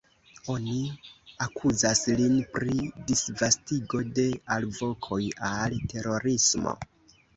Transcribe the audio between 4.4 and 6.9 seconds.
“alvokoj al terorismo”.